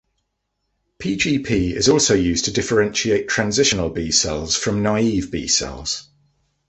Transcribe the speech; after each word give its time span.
P-gp 0.97 1.75
is 1.75 1.87
also 1.87 2.15
used 2.15 2.45
to 2.45 2.51
differentiate 2.51 3.27
transitional 3.29 3.91
B-cells 3.91 4.55
from 4.55 4.81
naive 4.81 5.29
B-cells. 5.29 6.07